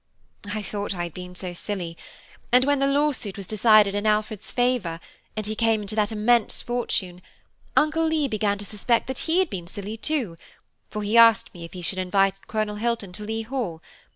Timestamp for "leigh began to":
8.07-8.65